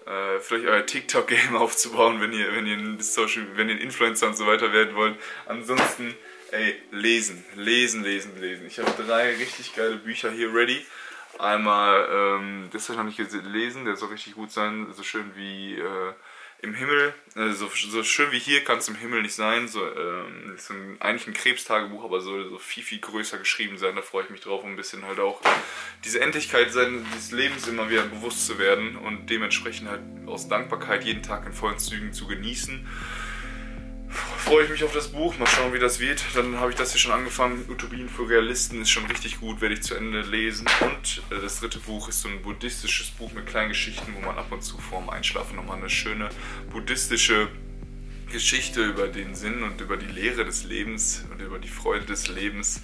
äh, 0.05 0.39
vielleicht 0.39 0.65
euer 0.65 0.85
TikTok-Game 0.85 1.55
aufzubauen, 1.57 2.21
wenn 2.21 2.33
ihr, 2.33 2.55
wenn 2.55 2.65
ihr 2.65 2.77
ein 2.77 2.99
Social, 2.99 3.45
wenn 3.55 3.69
ihr 3.69 3.75
ein 3.75 3.81
Influencer 3.81 4.27
und 4.27 4.37
so 4.37 4.47
weiter 4.47 4.73
werden 4.73 4.95
wollt. 4.95 5.17
Ansonsten, 5.45 6.15
ey, 6.51 6.75
lesen, 6.91 7.43
lesen, 7.55 8.03
lesen, 8.03 8.39
lesen. 8.39 8.67
Ich 8.67 8.79
habe 8.79 8.91
drei 9.03 9.35
richtig 9.35 9.75
geile 9.75 9.97
Bücher 9.97 10.31
hier 10.31 10.53
ready. 10.53 10.85
Einmal, 11.39 12.07
ähm, 12.11 12.69
das 12.71 12.89
habe 12.89 12.93
ich 12.93 13.17
noch 13.17 13.25
nicht 13.25 13.43
gelesen, 13.43 13.85
der 13.85 13.95
soll 13.95 14.09
richtig 14.09 14.35
gut 14.35 14.51
sein, 14.51 14.87
so 14.93 15.01
schön 15.01 15.31
wie 15.35 15.75
äh, 15.75 16.13
im 16.61 16.75
Himmel, 16.75 17.13
äh, 17.35 17.51
so, 17.51 17.69
so, 17.69 18.03
schön 18.03 18.31
wie 18.31 18.39
hier 18.39 18.63
kann 18.63 18.77
es 18.77 18.87
im 18.87 18.95
Himmel 18.95 19.23
nicht 19.23 19.33
sein. 19.33 19.67
So, 19.67 19.83
ähm, 19.83 20.53
ist 20.55 20.69
ein, 20.69 20.97
eigentlich 20.99 21.27
ein 21.27 21.33
Krebstagebuch, 21.33 22.03
aber 22.03 22.21
soll 22.21 22.49
so 22.49 22.57
viel, 22.59 22.83
viel 22.83 22.99
größer 22.99 23.39
geschrieben 23.39 23.77
sein. 23.77 23.95
Da 23.95 24.01
freue 24.01 24.25
ich 24.25 24.29
mich 24.29 24.41
drauf, 24.41 24.63
um 24.63 24.71
ein 24.71 24.75
bisschen 24.75 25.05
halt 25.05 25.19
auch 25.19 25.41
diese 26.03 26.21
Endlichkeit 26.21 26.71
seines 26.71 27.31
Lebens 27.31 27.67
immer 27.67 27.89
wieder 27.89 28.03
bewusst 28.03 28.45
zu 28.45 28.59
werden 28.59 28.95
und 28.95 29.29
dementsprechend 29.29 29.89
halt 29.89 30.01
aus 30.27 30.47
Dankbarkeit 30.47 31.03
jeden 31.03 31.23
Tag 31.23 31.45
in 31.45 31.53
vollen 31.53 31.79
Zügen 31.79 32.13
zu 32.13 32.27
genießen 32.27 32.87
freue 34.41 34.63
ich 34.63 34.69
mich 34.69 34.83
auf 34.83 34.93
das 34.93 35.09
Buch. 35.09 35.37
Mal 35.37 35.47
schauen, 35.47 35.73
wie 35.73 35.79
das 35.79 35.99
wird. 35.99 36.23
Dann 36.35 36.59
habe 36.59 36.71
ich 36.71 36.77
das 36.77 36.91
hier 36.91 36.99
schon 36.99 37.11
angefangen. 37.11 37.65
Utopien 37.69 38.09
für 38.09 38.27
Realisten 38.27 38.81
ist 38.81 38.89
schon 38.89 39.05
richtig 39.05 39.39
gut, 39.39 39.61
werde 39.61 39.75
ich 39.75 39.83
zu 39.83 39.95
Ende 39.95 40.21
lesen. 40.21 40.67
Und 40.81 41.21
äh, 41.35 41.39
das 41.41 41.59
dritte 41.59 41.79
Buch 41.79 42.09
ist 42.09 42.21
so 42.21 42.29
ein 42.29 42.41
buddhistisches 42.41 43.11
Buch 43.11 43.31
mit 43.33 43.45
kleinen 43.45 43.69
Geschichten, 43.69 44.13
wo 44.15 44.25
man 44.25 44.37
ab 44.37 44.51
und 44.51 44.63
zu 44.63 44.77
vorm 44.77 45.09
Einschlafen 45.09 45.55
nochmal 45.55 45.77
eine 45.77 45.89
schöne 45.89 46.29
buddhistische 46.71 47.49
Geschichte 48.31 48.83
über 48.83 49.07
den 49.07 49.35
Sinn 49.35 49.63
und 49.63 49.79
über 49.79 49.97
die 49.97 50.07
Lehre 50.07 50.43
des 50.43 50.63
Lebens 50.63 51.25
und 51.31 51.41
über 51.41 51.59
die 51.59 51.67
Freude 51.67 52.05
des 52.05 52.27
Lebens 52.27 52.81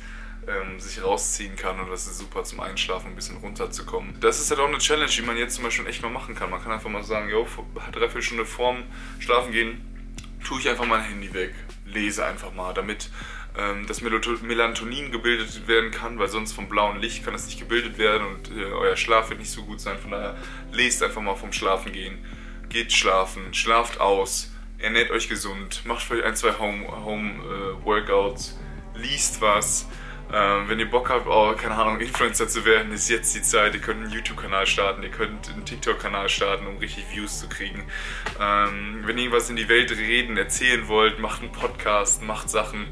ähm, 0.47 0.79
sich 0.79 1.03
rausziehen 1.03 1.55
kann 1.55 1.79
und 1.79 1.89
das 1.89 2.07
ist 2.07 2.17
super 2.17 2.43
zum 2.43 2.59
Einschlafen, 2.59 3.07
ein 3.07 3.15
bisschen 3.15 3.37
runterzukommen. 3.37 4.19
Das 4.19 4.39
ist 4.39 4.49
halt 4.51 4.59
auch 4.59 4.67
eine 4.67 4.77
Challenge, 4.77 5.09
die 5.09 5.21
man 5.21 5.37
jetzt 5.37 5.55
zum 5.55 5.63
Beispiel 5.63 5.87
echt 5.87 6.01
mal 6.01 6.09
machen 6.09 6.35
kann. 6.35 6.49
Man 6.49 6.61
kann 6.61 6.71
einfach 6.71 6.89
mal 6.89 7.03
sagen, 7.03 7.29
jo, 7.29 7.47
dreiviertel 7.91 8.21
Stunde 8.21 8.45
vorm 8.45 8.83
Schlafen 9.19 9.51
gehen, 9.51 9.96
tue 10.47 10.61
ich 10.61 10.69
einfach 10.69 10.85
mein 10.85 11.01
Handy 11.01 11.33
weg, 11.33 11.53
lese 11.85 12.25
einfach 12.25 12.53
mal, 12.53 12.73
damit 12.73 13.09
ähm, 13.57 13.85
das 13.85 14.01
Melatonin 14.01 15.11
gebildet 15.11 15.67
werden 15.67 15.91
kann, 15.91 16.19
weil 16.19 16.29
sonst 16.29 16.53
vom 16.53 16.69
blauen 16.69 17.01
Licht 17.01 17.25
kann 17.25 17.33
es 17.33 17.45
nicht 17.47 17.59
gebildet 17.59 17.97
werden 17.97 18.25
und 18.25 18.51
äh, 18.51 18.63
euer 18.63 18.95
Schlaf 18.95 19.29
wird 19.29 19.39
nicht 19.39 19.51
so 19.51 19.63
gut 19.63 19.81
sein. 19.81 19.97
Von 19.97 20.11
daher 20.11 20.37
lest 20.71 21.03
einfach 21.03 21.21
mal 21.21 21.35
vom 21.35 21.51
Schlafen 21.51 21.91
gehen, 21.91 22.23
geht 22.69 22.93
schlafen, 22.93 23.53
schlaft 23.53 23.99
aus, 23.99 24.53
ernährt 24.77 25.11
euch 25.11 25.27
gesund, 25.27 25.85
macht 25.85 26.03
vielleicht 26.03 26.25
ein, 26.25 26.35
zwei 26.37 26.57
Home, 26.57 26.87
Home 27.03 27.43
äh, 27.43 27.85
Workouts, 27.85 28.57
liest 28.95 29.41
was 29.41 29.85
ähm, 30.33 30.67
wenn 30.67 30.79
ihr 30.79 30.89
Bock 30.89 31.09
habt, 31.09 31.25
oh, 31.27 31.53
keine 31.55 31.75
Ahnung, 31.75 31.99
Influencer 31.99 32.47
zu 32.47 32.65
werden, 32.65 32.91
ist 32.91 33.09
jetzt 33.09 33.33
die 33.33 33.41
Zeit. 33.41 33.73
Ihr 33.73 33.79
könnt 33.79 34.03
einen 34.03 34.11
YouTube-Kanal 34.11 34.67
starten, 34.67 35.01
ihr 35.03 35.09
könnt 35.09 35.49
einen 35.49 35.63
TikTok-Kanal 35.63 36.27
starten, 36.27 36.67
um 36.67 36.77
richtig 36.77 37.05
Views 37.13 37.39
zu 37.39 37.47
kriegen. 37.47 37.85
Ähm, 38.39 39.03
wenn 39.05 39.17
ihr 39.17 39.25
irgendwas 39.25 39.49
in 39.49 39.55
die 39.55 39.69
Welt 39.69 39.91
reden, 39.91 40.35
erzählen 40.35 40.87
wollt, 40.89 41.19
macht 41.19 41.41
einen 41.41 41.51
Podcast, 41.53 42.21
macht 42.23 42.49
Sachen. 42.49 42.87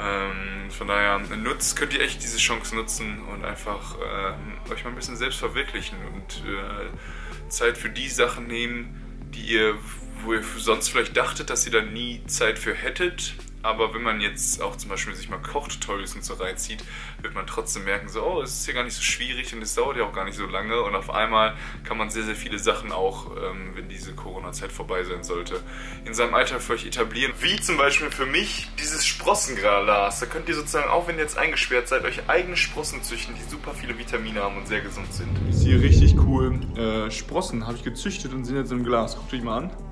Ähm, 0.00 0.70
von 0.70 0.86
daher 0.86 1.18
nutzt, 1.18 1.76
könnt 1.76 1.94
ihr 1.94 2.00
echt 2.00 2.22
diese 2.22 2.38
Chance 2.38 2.76
nutzen 2.76 3.24
und 3.24 3.44
einfach 3.44 3.96
äh, 3.98 4.72
euch 4.72 4.84
mal 4.84 4.90
ein 4.90 4.96
bisschen 4.96 5.16
selbst 5.16 5.40
verwirklichen 5.40 5.98
und 6.14 6.44
äh, 6.46 7.48
Zeit 7.48 7.76
für 7.76 7.90
die 7.90 8.08
Sachen 8.08 8.46
nehmen, 8.46 9.28
die 9.34 9.54
ihr, 9.54 9.74
wo 10.22 10.34
ihr 10.34 10.44
sonst 10.56 10.88
vielleicht 10.88 11.16
dachtet, 11.16 11.50
dass 11.50 11.66
ihr 11.66 11.72
da 11.72 11.82
nie 11.82 12.22
Zeit 12.26 12.60
für 12.60 12.74
hättet, 12.74 13.34
aber 13.62 13.94
wenn 13.94 14.02
man 14.02 14.20
jetzt 14.20 14.62
auch 14.62 14.76
zum 14.76 14.90
Beispiel 14.90 15.14
sich 15.14 15.28
mal 15.28 15.38
Kochtutorials 15.38 16.14
und 16.14 16.24
so 16.24 16.34
reinzieht, 16.34 16.84
wird 17.20 17.34
man 17.34 17.46
trotzdem 17.46 17.84
merken, 17.84 18.08
so, 18.08 18.22
oh, 18.24 18.42
es 18.42 18.60
ist 18.60 18.64
hier 18.66 18.74
gar 18.74 18.84
nicht 18.84 18.94
so 18.94 19.02
schwierig 19.02 19.52
und 19.54 19.62
es 19.62 19.74
dauert 19.74 19.96
ja 19.96 20.04
auch 20.04 20.12
gar 20.12 20.24
nicht 20.24 20.36
so 20.36 20.46
lange. 20.46 20.80
Und 20.82 20.94
auf 20.94 21.10
einmal 21.10 21.56
kann 21.84 21.98
man 21.98 22.10
sehr, 22.10 22.22
sehr 22.22 22.36
viele 22.36 22.58
Sachen 22.58 22.92
auch, 22.92 23.36
ähm, 23.36 23.72
wenn 23.74 23.88
diese 23.88 24.14
Corona-Zeit 24.14 24.70
vorbei 24.70 25.02
sein 25.04 25.24
sollte, 25.24 25.60
in 26.04 26.14
seinem 26.14 26.34
Alltag 26.34 26.62
für 26.62 26.74
euch 26.74 26.86
etablieren. 26.86 27.32
Wie 27.40 27.60
zum 27.60 27.76
Beispiel 27.76 28.10
für 28.10 28.26
mich 28.26 28.68
dieses 28.78 29.06
Sprossengras. 29.06 30.20
Da 30.20 30.26
könnt 30.26 30.48
ihr 30.48 30.54
sozusagen, 30.54 30.88
auch 30.88 31.08
wenn 31.08 31.16
ihr 31.16 31.22
jetzt 31.22 31.36
eingesperrt 31.36 31.88
seid, 31.88 32.04
euch 32.04 32.28
eigene 32.28 32.56
Sprossen 32.56 33.02
züchten, 33.02 33.34
die 33.34 33.50
super 33.50 33.74
viele 33.74 33.98
Vitamine 33.98 34.42
haben 34.42 34.56
und 34.56 34.68
sehr 34.68 34.80
gesund 34.80 35.12
sind. 35.12 35.28
Ist 35.48 35.64
hier 35.64 35.80
richtig 35.80 36.16
cool. 36.18 36.60
Äh, 36.76 37.10
Sprossen 37.10 37.66
habe 37.66 37.76
ich 37.76 37.84
gezüchtet 37.84 38.32
und 38.32 38.44
sind 38.44 38.56
jetzt 38.56 38.72
im 38.72 38.84
Glas. 38.84 39.16
Guckt 39.16 39.34
euch 39.34 39.42
mal 39.42 39.58
an. 39.58 39.87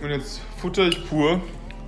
Und 0.00 0.10
jetzt 0.10 0.40
futter 0.60 0.86
ich 0.86 1.08
pur 1.08 1.42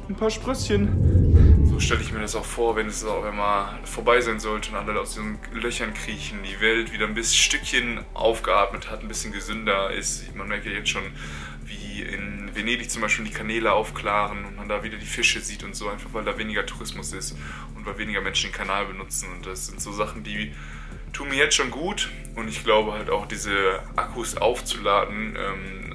ein 0.09 0.17
paar 0.17 0.31
Sprösschen. 0.31 1.67
So 1.67 1.79
stelle 1.79 2.01
ich 2.01 2.13
mir 2.13 2.21
das 2.21 2.35
auch 2.35 2.45
vor, 2.45 2.75
wenn 2.75 2.89
es 2.89 3.05
auch 3.05 3.25
immer 3.25 3.79
vorbei 3.85 4.21
sein 4.21 4.41
sollte 4.41 4.73
und 4.73 4.77
alle 4.77 5.01
aus 5.01 5.15
diesen 5.15 5.39
Löchern 5.53 5.95
kriechen, 5.95 6.41
die 6.43 6.61
Welt 6.61 6.93
wieder 6.93 7.07
ein 7.07 7.15
bisschen 7.15 7.39
Stückchen 7.39 8.01
aufgeatmet 8.13 8.91
hat, 8.91 9.03
ein 9.03 9.09
bisschen 9.09 9.33
gesünder 9.33 9.93
ist. 9.93 10.35
Man 10.35 10.49
merkt 10.49 10.67
ja 10.67 10.73
jetzt 10.73 10.89
schon, 10.89 11.05
wie 11.65 12.03
in 12.03 12.51
Venedig 12.53 12.91
zum 12.91 13.03
Beispiel 13.03 13.25
die 13.25 13.31
Kanäle 13.31 13.73
aufklaren 13.73 14.45
und 14.45 14.57
man 14.57 14.69
da 14.69 14.83
wieder 14.83 14.97
die 14.97 15.07
Fische 15.07 15.41
sieht 15.41 15.63
und 15.63 15.77
so, 15.77 15.89
einfach 15.89 16.13
weil 16.13 16.25
da 16.25 16.37
weniger 16.37 16.67
Tourismus 16.67 17.13
ist 17.13 17.37
und 17.77 17.87
weil 17.87 17.97
weniger 17.99 18.21
Menschen 18.21 18.51
den 18.51 18.57
Kanal 18.57 18.87
benutzen. 18.87 19.29
Und 19.31 19.47
das 19.47 19.69
sind 19.69 19.81
so 19.81 19.93
Sachen, 19.93 20.25
die 20.25 20.53
tun 21.13 21.29
mir 21.29 21.37
jetzt 21.37 21.55
schon 21.55 21.71
gut 21.71 22.11
und 22.35 22.49
ich 22.49 22.65
glaube 22.65 22.93
halt 22.93 23.11
auch 23.11 23.27
diese 23.27 23.81
Akkus 23.95 24.37
aufzuladen, 24.37 25.37
ähm, 25.37 25.90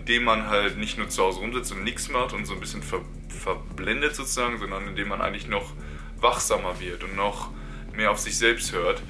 indem 0.00 0.24
man 0.24 0.48
halt 0.48 0.78
nicht 0.78 0.98
nur 0.98 1.08
zu 1.08 1.22
Hause 1.22 1.40
rumsitzt 1.40 1.72
und 1.72 1.84
nichts 1.84 2.08
macht 2.08 2.32
und 2.32 2.46
so 2.46 2.54
ein 2.54 2.60
bisschen 2.60 2.82
ver 2.82 3.00
verblendet 3.28 4.14
sozusagen, 4.14 4.58
sondern 4.58 4.86
indem 4.88 5.08
man 5.08 5.22
eigentlich 5.22 5.46
noch 5.48 5.72
wachsamer 6.18 6.78
wird 6.78 7.04
und 7.04 7.16
noch 7.16 7.50
mehr 7.94 8.10
auf 8.10 8.18
sich 8.18 8.36
selbst 8.36 8.72
hört. 8.72 9.00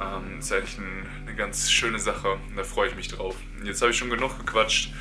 Ähm, 0.00 0.40
ist 0.40 0.52
eigentlich 0.52 0.76
ein, 0.78 1.06
eine 1.22 1.34
ganz 1.34 1.70
schöne 1.70 1.98
Sache. 1.98 2.38
Da 2.54 2.64
freue 2.64 2.88
ich 2.88 2.96
mich 2.96 3.08
drauf. 3.08 3.36
Jetzt 3.64 3.80
habe 3.80 3.92
ich 3.92 3.96
schon 3.96 4.10
genug 4.10 4.38
gequatscht. 4.38 4.92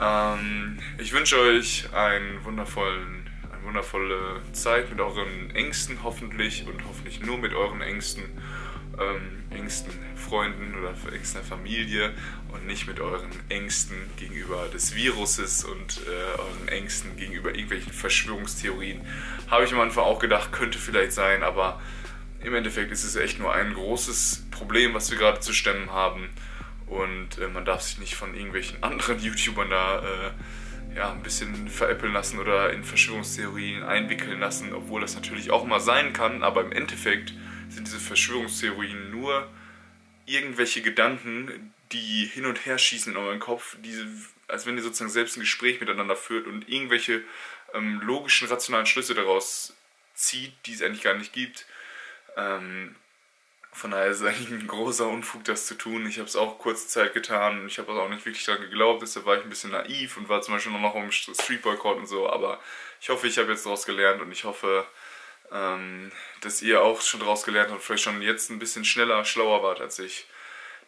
Ähm, 0.00 0.78
ich 0.98 1.12
wünsche 1.12 1.38
euch 1.38 1.92
einen 1.92 2.42
wundervollen, 2.44 3.28
eine 3.52 3.64
wundervolle 3.64 4.40
Zeit 4.52 4.90
mit 4.90 5.00
euren 5.00 5.50
Ängsten 5.54 5.98
hoffentlich 6.02 6.66
und 6.66 6.84
hoffentlich 6.88 7.20
nur 7.20 7.38
mit 7.38 7.52
euren 7.52 7.82
Ängsten 7.82 8.24
ähm, 9.00 9.42
engsten 9.50 9.92
Freunden 10.16 10.74
oder 10.78 10.94
engster 11.12 11.42
Familie 11.42 12.12
und 12.52 12.66
nicht 12.66 12.86
mit 12.86 13.00
euren 13.00 13.30
Ängsten 13.48 13.96
gegenüber 14.16 14.68
des 14.72 14.94
Viruses 14.94 15.64
und 15.64 16.00
äh, 16.06 16.38
euren 16.38 16.68
Ängsten 16.68 17.16
gegenüber 17.16 17.50
irgendwelchen 17.50 17.92
Verschwörungstheorien. 17.92 19.00
Habe 19.50 19.64
ich 19.64 19.72
am 19.72 19.80
Anfang 19.80 20.04
auch 20.04 20.18
gedacht, 20.18 20.52
könnte 20.52 20.78
vielleicht 20.78 21.12
sein, 21.12 21.42
aber 21.42 21.80
im 22.42 22.54
Endeffekt 22.54 22.90
ist 22.90 23.04
es 23.04 23.16
echt 23.16 23.38
nur 23.38 23.52
ein 23.52 23.74
großes 23.74 24.46
Problem, 24.50 24.94
was 24.94 25.10
wir 25.10 25.18
gerade 25.18 25.40
zu 25.40 25.52
stemmen 25.52 25.90
haben. 25.90 26.28
Und 26.86 27.38
äh, 27.38 27.48
man 27.48 27.64
darf 27.64 27.82
sich 27.82 27.98
nicht 27.98 28.14
von 28.14 28.34
irgendwelchen 28.34 28.82
anderen 28.82 29.20
YouTubern 29.20 29.70
da 29.70 29.98
äh, 30.00 30.96
ja, 30.96 31.10
ein 31.10 31.22
bisschen 31.22 31.68
veräppeln 31.68 32.12
lassen 32.12 32.38
oder 32.38 32.72
in 32.72 32.84
Verschwörungstheorien 32.84 33.82
einwickeln 33.82 34.40
lassen, 34.40 34.74
obwohl 34.74 35.00
das 35.00 35.14
natürlich 35.14 35.50
auch 35.50 35.64
mal 35.64 35.80
sein 35.80 36.12
kann, 36.12 36.42
aber 36.42 36.62
im 36.62 36.72
Endeffekt 36.72 37.32
sind 37.72 37.86
diese 37.86 37.98
Verschwörungstheorien 37.98 39.10
nur 39.10 39.48
irgendwelche 40.26 40.82
Gedanken, 40.82 41.72
die 41.92 42.26
hin 42.26 42.46
und 42.46 42.64
her 42.64 42.78
schießen 42.78 43.12
in 43.12 43.18
euren 43.18 43.40
Kopf, 43.40 43.76
diese, 43.82 44.06
als 44.48 44.66
wenn 44.66 44.76
ihr 44.76 44.82
sozusagen 44.82 45.10
selbst 45.10 45.36
ein 45.36 45.40
Gespräch 45.40 45.80
miteinander 45.80 46.16
führt 46.16 46.46
und 46.46 46.68
irgendwelche 46.68 47.22
ähm, 47.74 48.00
logischen, 48.00 48.48
rationalen 48.48 48.86
Schlüsse 48.86 49.14
daraus 49.14 49.74
zieht, 50.14 50.52
die 50.66 50.74
es 50.74 50.82
eigentlich 50.82 51.02
gar 51.02 51.14
nicht 51.14 51.32
gibt. 51.32 51.66
Ähm, 52.36 52.94
von 53.72 53.90
daher 53.90 54.08
ist 54.08 54.20
es 54.20 54.26
eigentlich 54.26 54.50
ein 54.50 54.66
großer 54.66 55.08
Unfug, 55.08 55.44
das 55.44 55.66
zu 55.66 55.74
tun. 55.74 56.06
Ich 56.06 56.18
habe 56.18 56.28
es 56.28 56.36
auch 56.36 56.58
kurze 56.58 56.88
Zeit 56.88 57.14
getan 57.14 57.60
und 57.60 57.66
ich 57.66 57.78
habe 57.78 57.92
auch 57.92 58.08
nicht 58.08 58.24
wirklich 58.26 58.44
daran 58.44 58.62
geglaubt. 58.62 59.02
Deshalb 59.02 59.24
war 59.24 59.38
ich 59.38 59.42
ein 59.42 59.50
bisschen 59.50 59.70
naiv 59.70 60.18
und 60.18 60.28
war 60.28 60.42
zum 60.42 60.54
Beispiel 60.54 60.72
noch 60.72 60.94
im 60.94 61.10
Street 61.10 61.62
Boycott 61.62 61.96
und 61.96 62.06
so. 62.06 62.28
Aber 62.28 62.60
ich 63.00 63.08
hoffe, 63.08 63.26
ich 63.26 63.38
habe 63.38 63.50
jetzt 63.50 63.64
daraus 63.64 63.86
gelernt 63.86 64.20
und 64.20 64.30
ich 64.30 64.44
hoffe, 64.44 64.86
ähm, 65.52 66.10
dass 66.40 66.62
ihr 66.62 66.82
auch 66.82 67.00
schon 67.02 67.20
daraus 67.20 67.44
gelernt 67.44 67.70
habt, 67.70 67.82
vielleicht 67.82 68.04
schon 68.04 68.22
jetzt 68.22 68.50
ein 68.50 68.58
bisschen 68.58 68.84
schneller, 68.84 69.24
schlauer 69.24 69.62
wart 69.62 69.80
als 69.80 69.98
ich. 69.98 70.26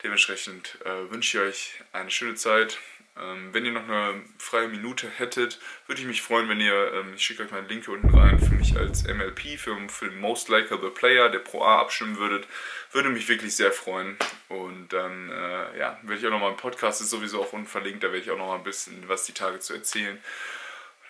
Dementsprechend 0.03 0.79
äh, 0.85 1.11
wünsche 1.11 1.39
ich 1.39 1.45
euch 1.45 1.73
eine 1.93 2.11
schöne 2.11 2.35
Zeit. 2.35 2.79
Ähm, 3.17 3.51
wenn 3.53 3.65
ihr 3.65 3.71
noch 3.71 3.89
eine 3.89 4.23
freie 4.39 4.67
Minute 4.67 5.09
hättet, 5.09 5.61
würde 5.87 6.01
ich 6.01 6.07
mich 6.07 6.21
freuen, 6.21 6.49
wenn 6.49 6.61
ihr, 6.61 6.93
ähm, 6.95 7.15
ich 7.15 7.25
schicke 7.25 7.45
euch 7.45 7.51
mal 7.53 7.59
einen 7.59 7.69
Link 7.69 7.85
hier 7.85 7.95
unten 7.95 8.11
rein, 8.11 8.41
für 8.41 8.55
mich 8.55 8.77
als 8.77 9.05
MLP, 9.05 9.57
für, 9.57 9.77
für 9.89 10.09
den 10.09 10.21
Most 10.21 10.49
Likeable 10.49 10.91
Player, 10.91 11.29
der 11.29 11.39
Pro 11.39 11.63
A 11.63 11.81
abstimmen 11.81 12.19
würdet. 12.19 12.49
Würde 12.91 13.11
mich 13.11 13.29
wirklich 13.29 13.55
sehr 13.55 13.71
freuen. 13.71 14.19
Und 14.49 14.89
dann, 14.93 15.31
äh, 15.31 15.79
ja, 15.79 15.99
werde 16.03 16.21
ich 16.21 16.27
auch 16.27 16.31
nochmal, 16.31 16.51
ein 16.51 16.57
Podcast 16.57 17.01
ist 17.01 17.11
sowieso 17.11 17.41
auch 17.41 17.53
unverlinkt, 17.53 18.03
da 18.03 18.09
werde 18.09 18.19
ich 18.19 18.31
auch 18.31 18.39
nochmal 18.39 18.59
ein 18.59 18.65
bisschen 18.65 19.09
was 19.09 19.25
die 19.25 19.33
Tage 19.33 19.61
zu 19.61 19.75
erzählen. 19.75 20.21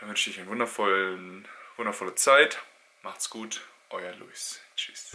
Dann 0.01 0.11
wünsche 0.11 0.29
ich 0.29 0.37
euch 0.37 0.43
eine 0.43 0.51
wundervolle 1.77 2.15
Zeit. 2.17 2.59
Macht's 3.05 3.29
gut, 3.29 3.61
euer 3.91 4.15
Luis. 4.15 4.61
Tschüss. 4.77 5.13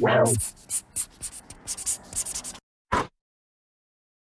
Where 0.00 0.24